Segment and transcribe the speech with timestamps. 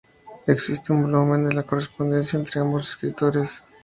[0.47, 3.63] Existe un volumen de la correspondencia entre ambos escritores.